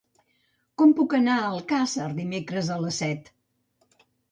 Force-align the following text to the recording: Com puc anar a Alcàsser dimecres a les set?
Com 0.81 0.93
puc 0.99 1.13
anar 1.17 1.35
a 1.41 1.51
Alcàsser 1.51 2.09
dimecres 2.23 2.73
a 2.79 2.81
les 2.87 3.01
set? 3.05 3.33